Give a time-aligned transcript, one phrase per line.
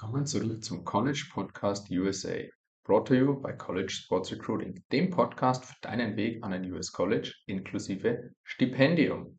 [0.00, 2.36] Willkommen zurück zum College Podcast USA,
[2.84, 6.90] brought to you by College Sports Recruiting, dem Podcast für deinen Weg an ein US
[6.90, 9.38] College inklusive Stipendium.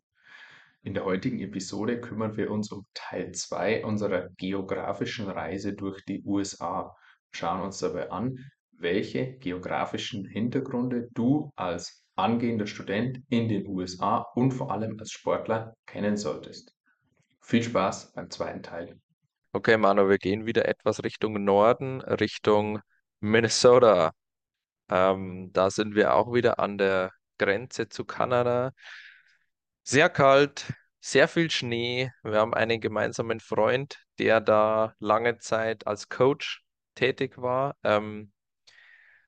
[0.84, 6.24] In der heutigen Episode kümmern wir uns um Teil 2 unserer geografischen Reise durch die
[6.26, 6.96] USA
[7.32, 8.38] schauen uns dabei an,
[8.78, 15.74] welche geografischen Hintergründe du als angehender Student in den USA und vor allem als Sportler
[15.88, 16.76] kennen solltest.
[17.40, 19.02] Viel Spaß beim zweiten Teil.
[19.54, 22.80] Okay, Manu, wir gehen wieder etwas Richtung Norden, Richtung
[23.20, 24.14] Minnesota.
[24.90, 28.72] Ähm, da sind wir auch wieder an der Grenze zu Kanada.
[29.84, 32.12] Sehr kalt, sehr viel Schnee.
[32.24, 36.64] Wir haben einen gemeinsamen Freund, der da lange Zeit als Coach
[36.96, 37.76] tätig war.
[37.84, 38.32] Ähm,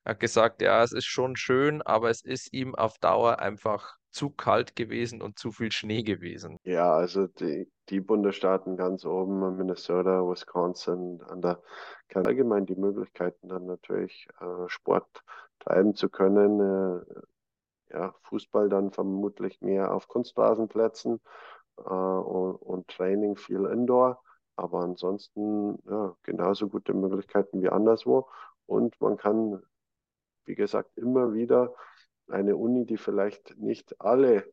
[0.06, 4.30] hat gesagt, ja, es ist schon schön, aber es ist ihm auf Dauer einfach zu
[4.30, 6.58] kalt gewesen und zu viel Schnee gewesen.
[6.62, 11.62] Ja, also die, die Bundesstaaten ganz oben, Minnesota, Wisconsin, an der
[12.14, 15.24] allgemein die Möglichkeiten dann natürlich äh, Sport
[15.58, 16.60] treiben zu können.
[16.60, 21.20] Äh, ja, Fußball dann vermutlich mehr auf Kunstrasenplätzen
[21.78, 24.22] äh, und, und Training viel Indoor.
[24.56, 28.28] Aber ansonsten ja, genauso gute Möglichkeiten wie anderswo.
[28.66, 29.62] Und man kann,
[30.44, 31.74] wie gesagt, immer wieder
[32.28, 34.52] eine Uni, die vielleicht nicht alle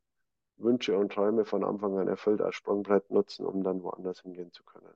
[0.64, 4.64] Wünsche und Träume von Anfang an erfüllt, als Sprungbrett nutzen, um dann woanders hingehen zu
[4.64, 4.94] können.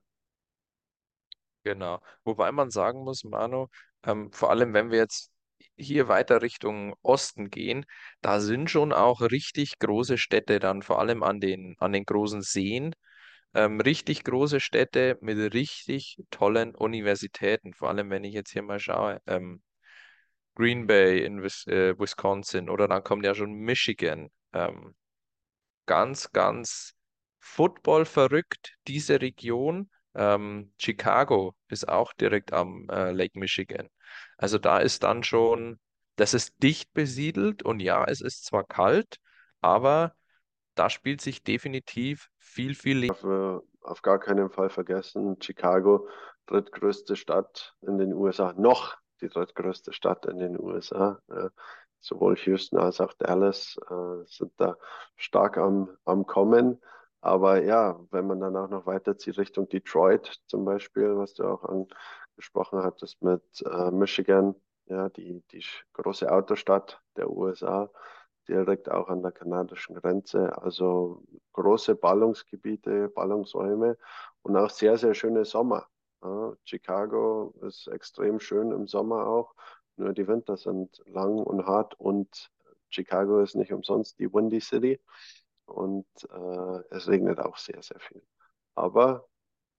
[1.64, 2.00] Genau.
[2.24, 3.66] Wobei man sagen muss, Manu,
[4.04, 5.32] ähm, vor allem wenn wir jetzt
[5.76, 7.86] hier weiter Richtung Osten gehen,
[8.20, 12.42] da sind schon auch richtig große Städte dann, vor allem an den, an den großen
[12.42, 12.94] Seen,
[13.54, 17.74] ähm, richtig große Städte mit richtig tollen Universitäten.
[17.74, 19.62] Vor allem, wenn ich jetzt hier mal schaue, ähm,
[20.54, 24.30] Green Bay in äh, Wisconsin oder dann kommt ja schon Michigan.
[24.52, 24.94] Ähm,
[25.86, 26.94] ganz, ganz
[27.38, 29.90] Football verrückt, diese Region.
[30.14, 33.88] Ähm, Chicago ist auch direkt am äh, Lake Michigan.
[34.36, 35.78] Also da ist dann schon,
[36.16, 39.18] das ist dicht besiedelt und ja, es ist zwar kalt,
[39.60, 40.14] aber
[40.74, 43.10] da spielt sich definitiv viel, viel.
[43.10, 43.24] Auf,
[43.80, 46.08] auf gar keinen Fall vergessen, Chicago,
[46.46, 51.20] drittgrößte Stadt in den USA, noch die drittgrößte Stadt in den USA.
[51.28, 51.48] Äh,
[52.00, 54.76] sowohl Houston als auch Dallas äh, sind da
[55.16, 56.80] stark am, am Kommen.
[57.20, 61.64] Aber ja, wenn man dann auch noch weiterzieht Richtung Detroit zum Beispiel, was du auch
[61.64, 64.54] angesprochen hattest mit äh, Michigan,
[64.86, 65.64] ja, die, die
[65.94, 67.90] große Autostadt der USA,
[68.48, 70.56] direkt auch an der kanadischen Grenze.
[70.62, 73.96] Also große Ballungsgebiete, Ballungsräume
[74.42, 75.86] und auch sehr, sehr schöne Sommer.
[76.22, 79.54] Ja, Chicago ist extrem schön im Sommer auch,
[79.98, 82.50] nur die Winter sind lang und hart und
[82.88, 85.00] Chicago ist nicht umsonst die Windy City
[85.66, 88.22] und äh, es regnet auch sehr, sehr viel.
[88.74, 89.26] Aber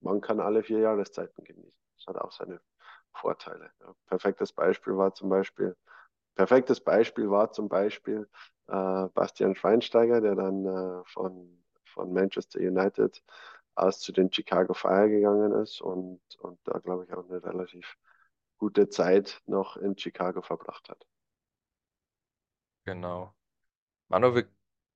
[0.02, 1.80] man kann alle vier Jahreszeiten genießen.
[1.98, 2.62] Das hat auch seine
[3.14, 3.72] Vorteile.
[3.82, 3.94] Ja.
[4.08, 5.76] Perfektes Beispiel war zum Beispiel,
[6.36, 8.30] perfektes Beispiel war zum Beispiel
[8.68, 13.24] äh, Bastian Schweinsteiger, der dann äh, von, von Manchester United
[13.76, 17.96] aus zu den Chicago Fire gegangen ist und, und da, glaube ich, auch eine relativ
[18.58, 21.06] gute Zeit noch in Chicago verbracht hat.
[22.86, 23.34] Genau.
[24.08, 24.48] Manu, wir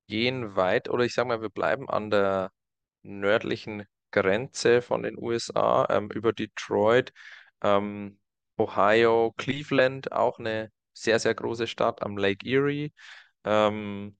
[0.08, 2.52] gehen weit, oder ich sage mal, wir bleiben an der
[3.04, 7.14] nördlichen Grenze von den USA ähm, über Detroit,
[7.62, 8.20] ähm,
[8.58, 12.94] Ohio, Cleveland, auch eine sehr, sehr große Stadt am Lake Erie.
[13.44, 14.18] Ähm,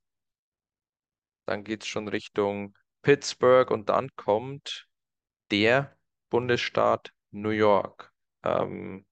[1.46, 4.88] dann geht es schon Richtung Pittsburgh und dann kommt
[5.52, 5.98] der
[6.30, 8.12] Bundesstaat New York
[8.44, 9.06] ähm,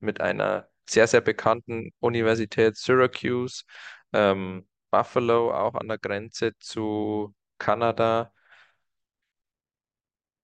[0.00, 3.64] mit einer sehr, sehr bekannten Universität Syracuse,
[4.12, 8.32] ähm, Buffalo auch an der Grenze zu Kanada.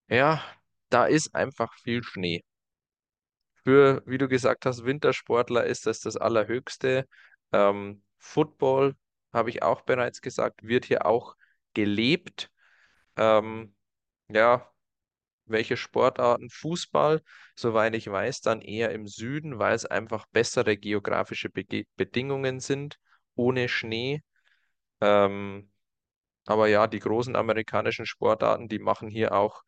[0.08, 0.42] Ja,
[0.88, 2.42] da ist einfach viel Schnee.
[3.64, 7.08] Für, wie du gesagt hast, Wintersportler ist das das Allerhöchste.
[7.52, 8.94] Ähm, Football,
[9.32, 11.34] habe ich auch bereits gesagt, wird hier auch
[11.72, 12.50] gelebt.
[13.16, 13.74] Ähm,
[14.28, 14.70] ja,
[15.46, 16.48] welche Sportarten?
[16.50, 17.22] Fußball,
[17.56, 22.98] soweit ich weiß, dann eher im Süden, weil es einfach bessere geografische Be Bedingungen sind,
[23.34, 24.22] ohne Schnee.
[25.00, 25.70] Ähm,
[26.46, 29.62] aber ja, die großen amerikanischen Sportarten, die machen hier auch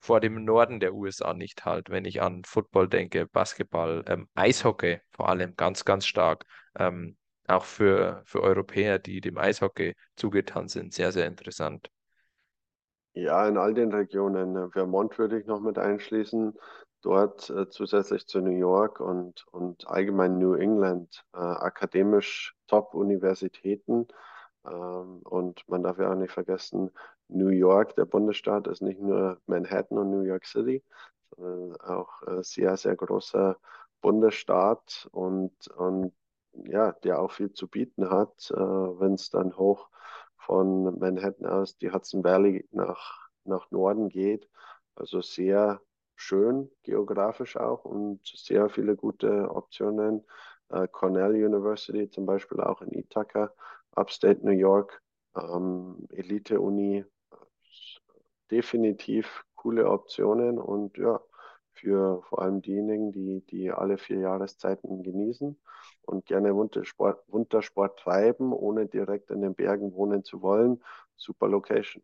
[0.00, 5.00] vor dem Norden der USA nicht halt, wenn ich an Football denke, Basketball, ähm, Eishockey
[5.12, 6.44] vor allem ganz, ganz stark.
[6.76, 7.16] Ähm,
[7.48, 11.90] auch für, für Europäer, die dem Eishockey zugetan sind, sehr, sehr interessant.
[13.14, 14.56] Ja, in all den Regionen.
[14.56, 16.54] Äh, Vermont würde ich noch mit einschließen.
[17.02, 24.08] Dort äh, zusätzlich zu New York und, und allgemein New England äh, akademisch Top-Universitäten.
[24.64, 26.90] Ähm, und man darf ja auch nicht vergessen,
[27.28, 30.82] New York, der Bundesstaat, ist nicht nur Manhattan und New York City,
[31.36, 33.56] sondern auch äh, sehr, sehr großer
[34.00, 36.12] Bundesstaat und, und
[36.54, 39.88] ja, der auch viel zu bieten hat, äh, wenn es dann hoch
[40.46, 44.48] von Manhattan aus die Hudson Valley nach, nach Norden geht.
[44.94, 45.80] Also sehr
[46.16, 50.24] schön geografisch auch und sehr viele gute Optionen.
[50.68, 53.52] Äh, Cornell University zum Beispiel auch in Ithaca,
[53.94, 55.02] Upstate New York,
[55.36, 57.04] ähm, Elite-Uni,
[58.50, 61.20] definitiv coole Optionen und ja,
[61.72, 65.58] für vor allem diejenigen, die, die alle vier Jahreszeiten genießen
[66.06, 70.82] und gerne Wintersport, Wintersport treiben, ohne direkt in den Bergen wohnen zu wollen.
[71.16, 72.02] Super Location.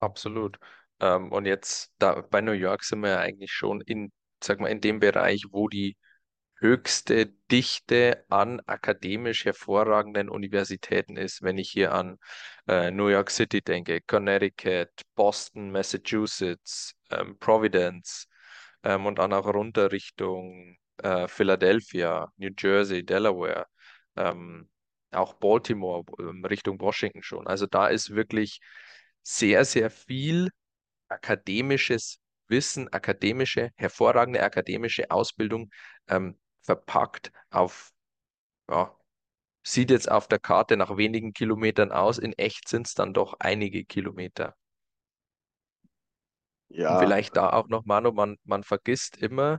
[0.00, 0.58] Absolut.
[1.00, 4.12] Ähm, und jetzt da bei New York sind wir ja eigentlich schon in,
[4.42, 5.96] sag mal, in dem Bereich, wo die
[6.58, 12.18] höchste Dichte an akademisch hervorragenden Universitäten ist, wenn ich hier an
[12.68, 18.28] äh, New York City denke, Connecticut, Boston, Massachusetts, ähm, Providence
[18.84, 23.66] ähm, und dann auch runter Richtung äh, Philadelphia, New Jersey, Delaware,
[24.16, 24.68] ähm,
[25.12, 27.46] auch Baltimore, ähm, Richtung Washington schon.
[27.46, 28.60] Also da ist wirklich
[29.22, 30.50] sehr, sehr viel
[31.08, 35.70] akademisches Wissen, akademische, hervorragende akademische Ausbildung
[36.08, 37.92] ähm, verpackt auf,
[38.70, 38.96] ja,
[39.64, 43.34] sieht jetzt auf der Karte nach wenigen Kilometern aus, in echt sind es dann doch
[43.40, 44.56] einige Kilometer.
[46.86, 49.58] Und Ja, vielleicht da auch noch, Manu, man, man vergisst immer,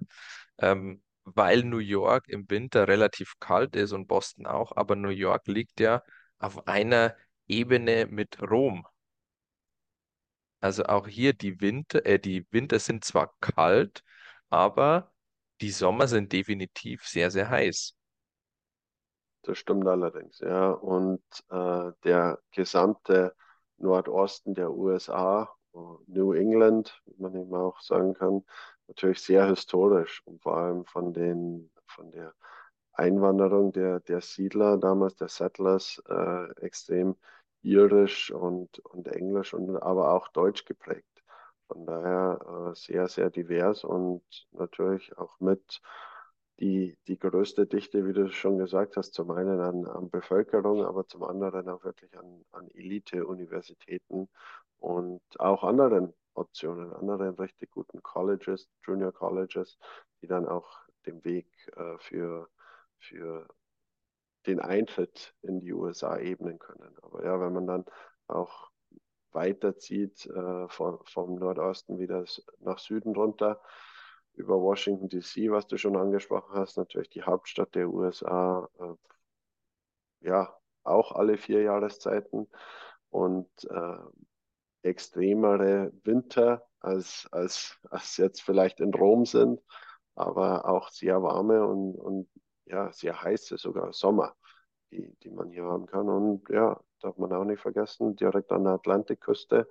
[0.59, 1.03] ähm,
[1.35, 5.79] weil New York im Winter relativ kalt ist und Boston auch, aber New York liegt
[5.79, 6.03] ja
[6.39, 7.15] auf einer
[7.47, 8.85] Ebene mit Rom.
[10.59, 14.03] Also auch hier die Winter, äh, die Winter sind zwar kalt,
[14.49, 15.11] aber
[15.61, 17.95] die Sommer sind definitiv sehr, sehr heiß.
[19.43, 20.71] das stimmt allerdings, ja.
[20.71, 23.33] Und äh, der gesamte
[23.77, 25.77] Nordosten der USA, äh,
[26.07, 28.43] New England, wie man eben auch sagen kann,
[28.87, 32.33] natürlich sehr historisch und vor allem von den, von der
[32.93, 37.15] Einwanderung der, der Siedler damals, der Settlers, äh, extrem
[37.61, 41.23] irisch und, und englisch und aber auch deutsch geprägt.
[41.67, 45.81] Von daher äh, sehr, sehr divers und natürlich auch mit
[46.59, 51.07] die, die größte Dichte, wie du schon gesagt hast, zum einen an, an Bevölkerung, aber
[51.07, 54.27] zum anderen auch wirklich an, an Elite-Universitäten
[54.79, 59.77] und auch anderen Optionen, anderen richtig guten Colleges, Junior Colleges,
[60.21, 60.69] die dann auch
[61.05, 62.49] den Weg äh, für,
[62.99, 63.47] für
[64.45, 66.95] den Eintritt in die USA ebnen können.
[67.01, 67.85] Aber ja, wenn man dann
[68.27, 68.69] auch
[69.31, 72.25] weiterzieht äh, von, vom Nordosten wieder
[72.59, 73.61] nach Süden runter,
[74.33, 80.55] über Washington DC, was du schon angesprochen hast, natürlich die Hauptstadt der USA, äh, ja,
[80.83, 82.47] auch alle vier Jahreszeiten
[83.09, 83.97] und äh,
[84.87, 89.61] extremere Winter als, als, als jetzt vielleicht in Rom sind,
[90.15, 92.29] aber auch sehr warme und, und
[92.65, 94.35] ja, sehr heiße sogar Sommer,
[94.91, 96.09] die, die man hier haben kann.
[96.09, 99.67] Und ja, darf man auch nicht vergessen, direkt an der Atlantikküste,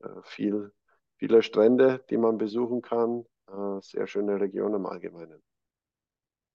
[0.00, 0.72] äh, viel,
[1.16, 5.42] viele Strände, die man besuchen kann, äh, sehr schöne Region im Allgemeinen.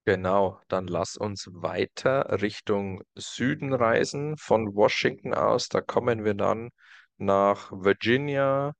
[0.05, 4.37] Genau, dann lass uns weiter Richtung Süden reisen.
[4.37, 6.69] Von Washington aus, da kommen wir dann
[7.17, 8.73] nach Virginia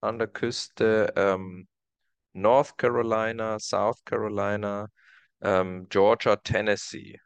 [0.00, 1.68] an der Küste, ähm,
[2.34, 4.88] North Carolina, South Carolina,
[5.42, 7.20] ähm, Georgia, Tennessee.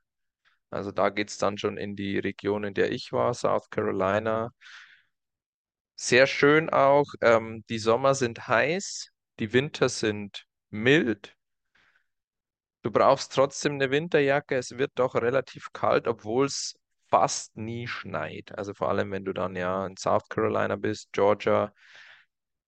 [0.70, 4.50] Also da geht es dann schon in die Region, in der ich war, South Carolina.
[5.94, 7.06] Sehr schön auch.
[7.20, 11.36] Ähm, die Sommer sind heiß, die Winter sind mild.
[12.82, 14.56] Du brauchst trotzdem eine Winterjacke.
[14.56, 16.74] Es wird doch relativ kalt, obwohl es
[17.08, 18.56] fast nie schneit.
[18.56, 21.72] Also vor allem, wenn du dann ja in South Carolina bist, Georgia,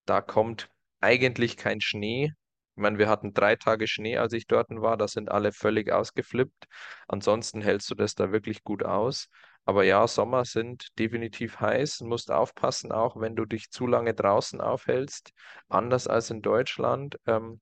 [0.05, 0.69] da kommt
[1.01, 2.33] eigentlich kein Schnee.
[2.75, 4.97] Ich meine, wir hatten drei Tage Schnee, als ich dort war.
[4.97, 6.65] Da sind alle völlig ausgeflippt.
[7.07, 9.29] Ansonsten hältst du das da wirklich gut aus.
[9.65, 12.01] Aber ja, Sommer sind definitiv heiß.
[12.01, 15.31] Musst aufpassen, auch wenn du dich zu lange draußen aufhältst.
[15.67, 17.17] Anders als in Deutschland.
[17.27, 17.59] Ähm,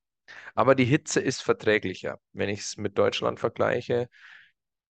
[0.56, 4.10] aber die Hitze ist verträglicher, wenn ich es mit Deutschland vergleiche.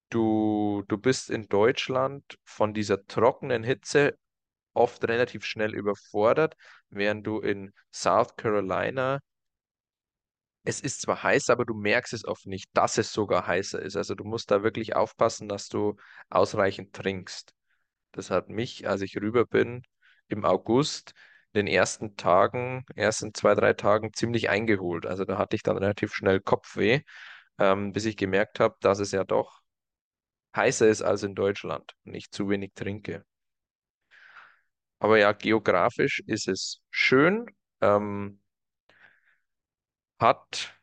[0.10, 4.18] Du, du bist in Deutschland von dieser trockenen Hitze
[4.74, 6.56] oft relativ schnell überfordert,
[6.90, 9.20] während du in South Carolina,
[10.64, 13.96] es ist zwar heiß, aber du merkst es oft nicht, dass es sogar heißer ist.
[13.96, 15.96] Also du musst da wirklich aufpassen, dass du
[16.30, 17.54] ausreichend trinkst.
[18.14, 19.84] Das hat mich, als ich rüber bin,
[20.30, 21.14] im August,
[21.54, 25.06] in den ersten Tagen, ersten zwei, drei Tagen ziemlich eingeholt.
[25.06, 27.02] Also da hatte ich dann relativ schnell Kopfweh,
[27.60, 29.62] ähm, bis ich gemerkt habe, dass es ja doch
[30.58, 33.26] heißer ist als in Deutschland und ich zu wenig trinke.
[35.00, 37.48] Aber ja, geografisch ist es schön,
[37.82, 38.40] ähm,
[40.20, 40.74] hat,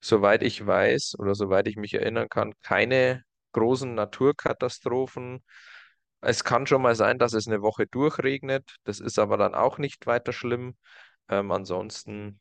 [0.00, 5.44] soweit ich weiß oder soweit ich mich erinnern kann, keine großen Naturkatastrophen.
[6.20, 8.76] Es kann schon mal sein, dass es eine Woche durchregnet.
[8.84, 10.76] Das ist aber dann auch nicht weiter schlimm.
[11.28, 12.40] Ähm, ansonsten,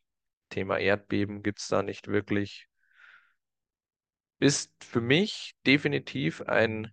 [0.50, 2.68] Thema Erdbeben gibt es da nicht wirklich.
[4.40, 6.92] Ist für mich definitiv ein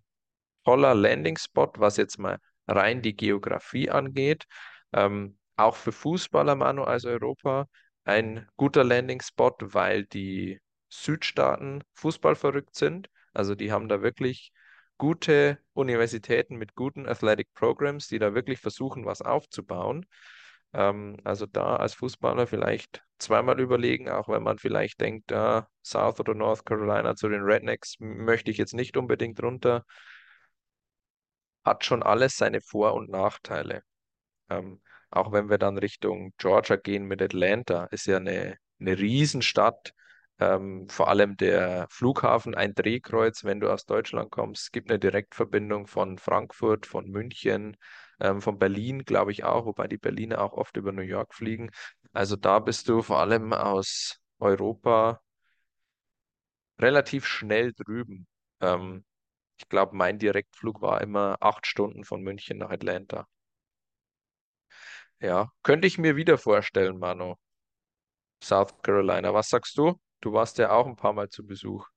[0.65, 4.45] toller Landing-Spot, was jetzt mal rein die Geografie angeht.
[4.93, 7.67] Ähm, auch für Fußballer, Manu, als Europa
[8.05, 13.09] ein guter Landing-Spot, weil die Südstaaten fußballverrückt sind.
[13.33, 14.53] Also die haben da wirklich
[14.99, 20.07] gute Universitäten mit guten Athletic Programs, die da wirklich versuchen, was aufzubauen.
[20.73, 26.21] Ähm, also da als Fußballer vielleicht zweimal überlegen, auch wenn man vielleicht denkt, ah, South
[26.21, 29.85] oder North Carolina zu den Rednecks möchte ich jetzt nicht unbedingt runter.
[31.65, 33.83] Hat schon alles seine Vor- und Nachteile.
[34.51, 39.93] Ähm, auch wenn wir dann Richtung Georgia gehen mit Atlanta, ist ja eine, eine Riesenstadt.
[40.41, 44.65] Ähm, vor allem der Flughafen ein Drehkreuz, wenn du aus Deutschland kommst.
[44.65, 47.77] Es gibt eine Direktverbindung von Frankfurt, von München,
[48.21, 51.71] ähm, von Berlin, glaube ich auch, wobei die Berliner auch oft über New York fliegen.
[52.15, 55.21] Also da bist du vor allem aus Europa
[56.79, 58.27] relativ schnell drüben.
[58.61, 59.05] Ähm,
[59.59, 63.27] ich glaube, mein Direktflug war immer acht Stunden von München nach Atlanta.
[65.21, 67.37] Ja, könnte ich mir wieder vorstellen, Manu.
[68.43, 69.33] South Carolina.
[69.33, 69.99] Was sagst du?
[70.21, 71.89] Du warst ja auch ein paar Mal zu Besuch.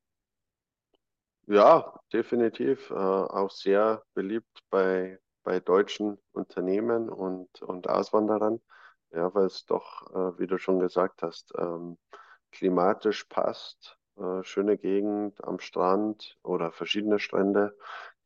[1.48, 2.90] Ja, definitiv.
[2.92, 8.62] Äh, auch sehr beliebt bei, bei deutschen Unternehmen und, und Auswanderern.
[9.16, 11.98] Ja, weil es doch, äh, wie du schon gesagt hast, ähm,
[12.52, 13.98] klimatisch passt.
[14.18, 17.78] Äh, schöne Gegend am Strand oder verschiedene Strände,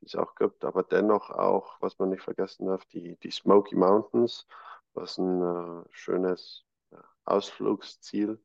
[0.02, 0.66] die es auch gibt.
[0.66, 4.48] Aber dennoch auch, was man nicht vergessen darf, die, die Smoky Mountains,
[4.94, 8.40] was ein äh, schönes ja, Ausflugsziel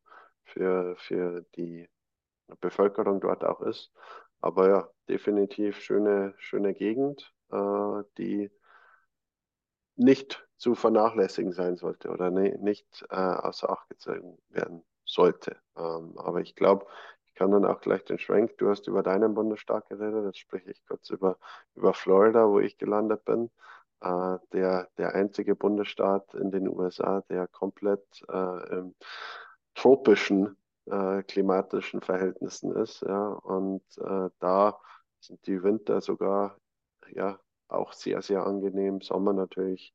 [0.44, 1.88] für, für die
[2.60, 3.90] Bevölkerung dort auch ist.
[4.42, 8.50] Aber ja, definitiv schöne, schöne Gegend, äh, die
[9.96, 15.58] nicht zu vernachlässigen sein sollte oder ne, nicht äh, außer Acht gezogen werden sollte.
[15.76, 16.86] Ähm, aber ich glaube,
[17.26, 20.70] ich kann dann auch gleich den Schwenk, du hast über deinen Bundesstaat geredet, jetzt spreche
[20.70, 21.36] ich kurz über,
[21.74, 23.50] über Florida, wo ich gelandet bin.
[24.00, 28.94] Äh, der, der einzige Bundesstaat in den USA, der komplett äh, im
[29.74, 30.56] tropischen
[30.86, 33.02] äh, klimatischen Verhältnissen ist.
[33.02, 34.80] Ja, und äh, da
[35.20, 36.56] sind die Winter sogar
[37.10, 39.02] ja auch sehr, sehr angenehm.
[39.02, 39.92] Sommer natürlich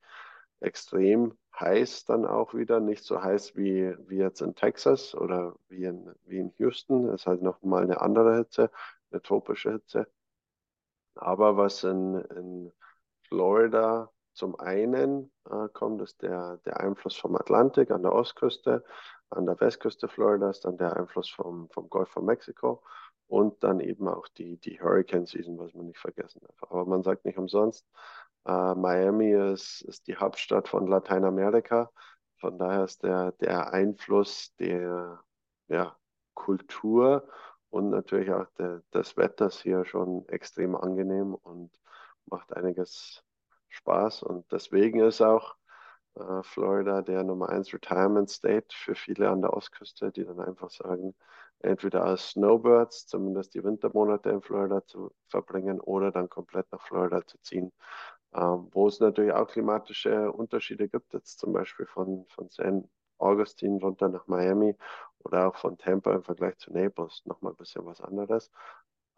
[0.62, 5.86] extrem heiß dann auch wieder, nicht so heiß wie, wie jetzt in Texas oder wie
[5.86, 7.08] in, wie in Houston.
[7.08, 8.72] Das ist halt noch mal eine andere Hitze,
[9.12, 10.08] eine tropische Hitze.
[11.16, 12.72] Aber was in, in
[13.28, 18.86] Florida zum einen äh, kommt, ist der, der Einfluss vom Atlantik an der Ostküste,
[19.30, 22.84] an der Westküste Floridas, dann der Einfluss vom, vom Golf von Mexiko
[23.28, 26.72] und dann eben auch die, die Hurricane Season, was man nicht vergessen darf.
[26.72, 27.86] Aber man sagt nicht umsonst,
[28.46, 31.92] äh, Miami ist, ist die Hauptstadt von Lateinamerika.
[32.40, 35.22] Von daher ist der, der Einfluss der
[35.68, 35.96] ja,
[36.34, 37.28] Kultur
[37.70, 41.72] und natürlich auch der, des Wetters hier schon extrem angenehm und
[42.26, 43.24] macht einiges
[43.70, 44.24] Spaß.
[44.24, 45.56] Und deswegen ist auch
[46.44, 51.16] Florida der Nummer 1 Retirement State für viele an der Ostküste, die dann einfach sagen,
[51.60, 57.26] entweder als Snowbirds, zumindest die Wintermonate in Florida zu verbringen, oder dann komplett nach Florida
[57.26, 57.72] zu ziehen.
[58.34, 63.80] Ähm, wo es natürlich auch klimatische Unterschiede gibt, jetzt zum Beispiel von, von San Augustine
[63.82, 64.76] runter nach Miami
[65.20, 68.52] oder auch von Tampa im Vergleich zu Naples nochmal ein bisschen was anderes.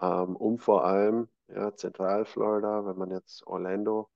[0.02, 4.10] Ähm, und vor allem ja, Zentralflorida, wenn man jetzt Orlando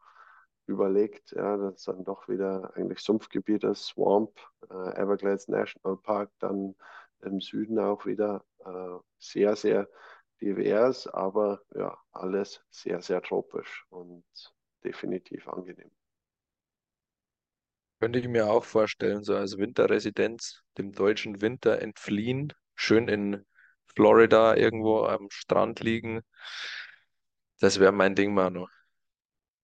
[0.68, 4.32] überlegt, ja, das ist dann doch wieder eigentlich Sumpfgebiet ist, Swamp,
[4.70, 6.76] äh, Everglades National Park, dann
[7.22, 9.88] im Süden auch wieder äh, sehr, sehr
[10.42, 14.26] divers, aber ja, alles sehr, sehr tropisch und
[14.84, 15.92] definitiv angenehm.
[18.00, 23.46] Könnte ich mir auch vorstellen, so als Winterresidenz dem deutschen Winter entfliehen, schön in
[23.96, 26.22] Florida irgendwo am Strand liegen.
[27.60, 28.68] Das wäre mein Ding, Manu.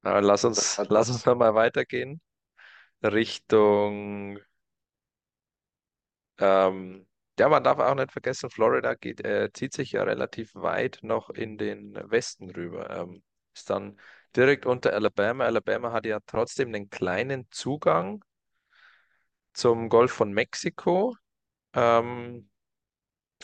[0.03, 2.21] Aber lass uns, lass uns nochmal weitergehen.
[3.03, 4.39] Richtung,
[6.39, 7.07] ähm,
[7.39, 11.29] ja, man darf auch nicht vergessen, Florida geht, äh, zieht sich ja relativ weit noch
[11.29, 12.89] in den Westen rüber.
[12.89, 13.99] Ähm, ist dann
[14.35, 15.45] direkt unter Alabama.
[15.45, 18.23] Alabama hat ja trotzdem einen kleinen Zugang
[19.53, 21.15] zum Golf von Mexiko.
[21.73, 22.49] Ähm,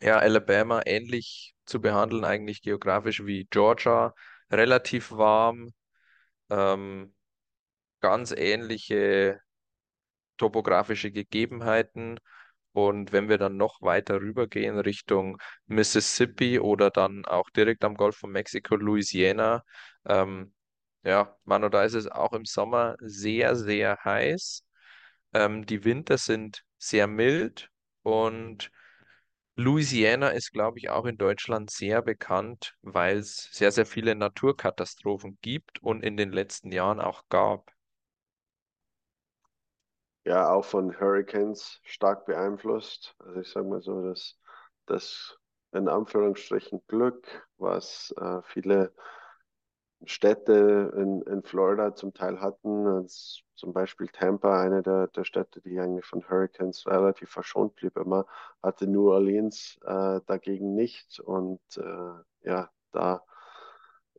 [0.02, 4.14] ja, Alabama ähnlich zu behandeln, eigentlich geografisch wie Georgia,
[4.52, 5.74] relativ warm.
[6.50, 7.14] Ähm,
[8.02, 9.42] ganz ähnliche
[10.38, 12.20] topografische Gegebenheiten.
[12.74, 18.18] Und wenn wir dann noch weiter rübergehen Richtung Mississippi oder dann auch direkt am Golf
[18.18, 19.64] von Mexiko, Louisiana,
[20.06, 20.54] ähm,
[21.04, 24.64] ja, Manu, da ist es auch im Sommer sehr, sehr heiß.
[25.34, 27.70] Ähm, die Winter sind sehr mild
[28.04, 28.72] und
[29.58, 35.38] Louisiana ist, glaube ich, auch in Deutschland sehr bekannt, weil es sehr, sehr viele Naturkatastrophen
[35.42, 37.70] gibt und in den letzten Jahren auch gab.
[40.26, 43.16] Ja, auch von Hurricanes stark beeinflusst.
[43.20, 44.38] Also ich sage mal so, dass
[44.86, 45.38] das
[45.72, 48.94] in Anführungsstrichen Glück, was äh, viele
[50.06, 55.80] Städte in, in Florida zum Teil hatten, zum Beispiel Tampa, eine der, der Städte, die
[55.80, 58.26] eigentlich von Hurricanes relativ verschont blieb immer,
[58.62, 61.20] hatte New Orleans äh, dagegen nicht.
[61.20, 63.24] Und äh, ja, da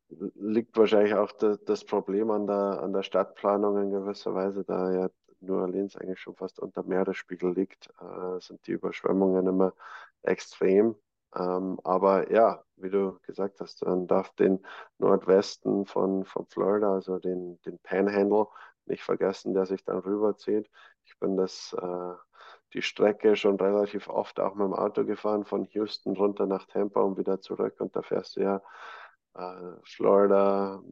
[0.08, 4.90] liegt wahrscheinlich auch das, das Problem an der, an der Stadtplanung in gewisser Weise, da
[4.92, 5.08] ja
[5.40, 9.75] New Orleans eigentlich schon fast unter Meeresspiegel liegt, äh, sind die Überschwemmungen immer
[10.23, 10.97] extrem.
[11.35, 14.64] Ähm, aber ja, wie du gesagt hast, man darf den
[14.99, 18.47] Nordwesten von, von Florida, also den, den Panhandle,
[18.87, 20.70] nicht vergessen, der sich dann rüberzieht.
[21.04, 22.14] Ich bin das, äh,
[22.73, 27.00] die Strecke schon relativ oft auch mit dem Auto gefahren, von Houston runter nach Tampa
[27.02, 27.76] und wieder zurück.
[27.80, 28.62] Und da fährst du ja
[29.35, 30.82] äh, Florida,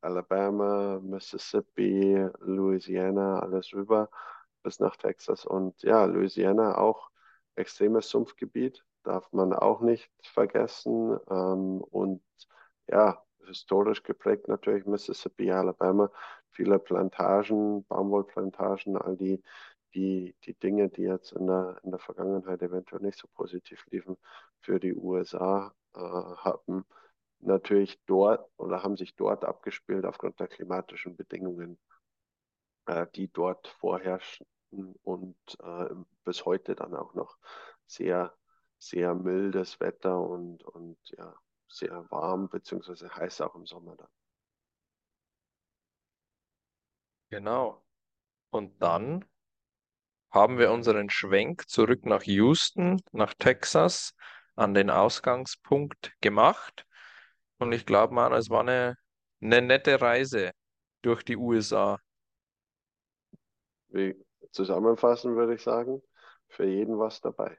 [0.00, 4.10] Alabama, Mississippi, Louisiana, alles rüber
[4.62, 5.44] bis nach Texas.
[5.44, 7.10] Und ja, Louisiana auch
[7.56, 11.18] extremes Sumpfgebiet darf man auch nicht vergessen.
[11.30, 12.22] Ähm, und
[12.88, 16.10] ja, historisch geprägt natürlich Mississippi, Alabama,
[16.50, 19.42] viele Plantagen, Baumwollplantagen, all die,
[19.94, 24.16] die, die Dinge, die jetzt in der, in der Vergangenheit eventuell nicht so positiv liefen
[24.60, 26.84] für die USA, äh, haben
[27.40, 31.78] natürlich dort oder haben sich dort abgespielt aufgrund der klimatischen Bedingungen,
[32.86, 34.46] äh, die dort vorherrschen
[35.02, 35.94] und äh,
[36.24, 37.36] bis heute dann auch noch
[37.86, 38.34] sehr
[38.82, 41.32] sehr mildes Wetter und, und ja,
[41.68, 44.08] sehr warm beziehungsweise heiß auch im Sommer dann.
[47.30, 47.84] Genau.
[48.50, 49.24] Und dann
[50.32, 54.14] haben wir unseren Schwenk zurück nach Houston, nach Texas,
[54.56, 56.84] an den Ausgangspunkt gemacht.
[57.58, 58.96] Und ich glaube, man, es war eine,
[59.40, 60.50] eine nette Reise
[61.02, 62.00] durch die USA.
[63.90, 64.16] Wie
[64.50, 66.02] zusammenfassen würde ich sagen,
[66.48, 67.58] für jeden was dabei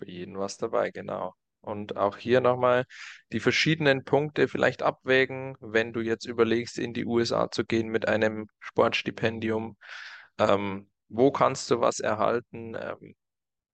[0.00, 1.34] für jeden was dabei, genau.
[1.60, 2.84] Und auch hier nochmal
[3.32, 8.08] die verschiedenen Punkte vielleicht abwägen, wenn du jetzt überlegst, in die USA zu gehen mit
[8.08, 9.76] einem Sportstipendium.
[10.38, 12.74] Ähm, wo kannst du was erhalten?
[12.74, 13.14] Ähm,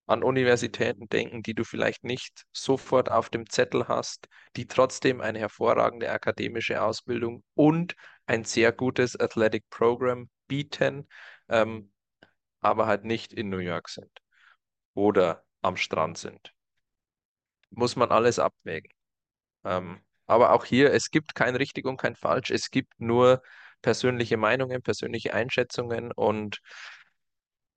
[0.05, 5.39] an Universitäten denken, die du vielleicht nicht sofort auf dem Zettel hast, die trotzdem eine
[5.39, 11.07] hervorragende akademische Ausbildung und ein sehr gutes Athletic Program bieten,
[11.49, 11.91] ähm,
[12.61, 14.11] aber halt nicht in New York sind.
[14.93, 16.53] Oder am Strand sind.
[17.69, 18.91] Muss man alles abwägen.
[19.63, 22.51] Ähm, aber auch hier, es gibt kein richtig und kein falsch.
[22.51, 23.41] Es gibt nur
[23.81, 26.61] persönliche Meinungen, persönliche Einschätzungen und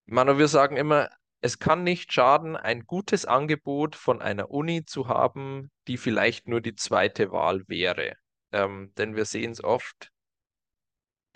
[0.06, 1.08] man, wir sagen immer,
[1.40, 6.60] es kann nicht schaden, ein gutes Angebot von einer Uni zu haben, die vielleicht nur
[6.60, 8.14] die zweite Wahl wäre.
[8.52, 10.10] Ähm, denn wir sehen es oft,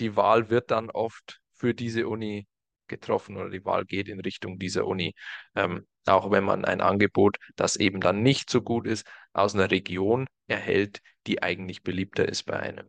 [0.00, 2.46] die Wahl wird dann oft für diese Uni
[2.88, 5.14] getroffen oder die Wahl geht in Richtung dieser Uni.
[5.54, 9.70] Ähm, auch wenn man ein Angebot, das eben dann nicht so gut ist, aus einer
[9.70, 12.88] Region erhält, die eigentlich beliebter ist bei einem.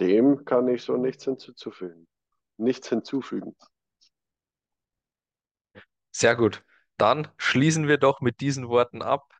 [0.00, 2.06] Dem kann ich so nichts hinzufügen.
[2.56, 3.54] Nichts hinzufügen.
[6.10, 6.62] Sehr gut.
[6.96, 9.30] Dann schließen wir doch mit diesen Worten ab.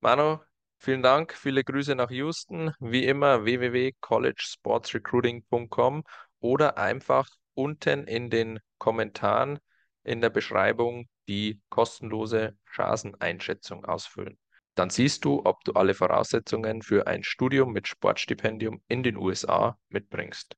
[0.00, 0.38] Manu,
[0.78, 2.72] vielen Dank, viele Grüße nach Houston.
[2.80, 6.04] Wie immer www.collegesportsrecruiting.com
[6.40, 9.58] oder einfach unten in den Kommentaren
[10.04, 14.38] in der Beschreibung die kostenlose Chanceneinschätzung ausfüllen.
[14.76, 19.76] Dann siehst du, ob du alle Voraussetzungen für ein Studium mit Sportstipendium in den USA
[19.88, 20.56] mitbringst.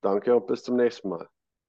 [0.00, 1.28] Danke und bis zum nächsten Mal.